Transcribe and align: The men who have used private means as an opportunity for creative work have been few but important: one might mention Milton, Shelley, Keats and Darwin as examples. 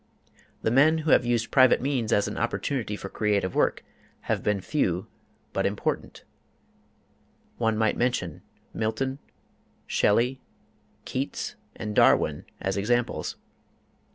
The 0.63 0.71
men 0.71 0.97
who 1.05 1.11
have 1.11 1.27
used 1.27 1.51
private 1.51 1.79
means 1.79 2.11
as 2.11 2.27
an 2.27 2.35
opportunity 2.35 2.95
for 2.95 3.07
creative 3.07 3.53
work 3.53 3.83
have 4.21 4.41
been 4.41 4.59
few 4.59 5.05
but 5.53 5.63
important: 5.63 6.23
one 7.59 7.77
might 7.77 7.95
mention 7.95 8.41
Milton, 8.73 9.19
Shelley, 9.85 10.41
Keats 11.05 11.53
and 11.75 11.93
Darwin 11.93 12.45
as 12.59 12.77
examples. 12.77 13.35